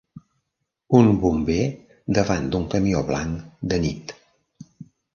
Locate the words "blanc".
3.13-3.39